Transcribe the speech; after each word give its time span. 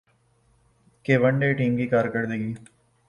کہ 1.05 1.13
one 1.21 1.39
day 1.39 1.51
team 1.57 1.77
کی 1.77 1.87
کارکردگی 1.87 2.53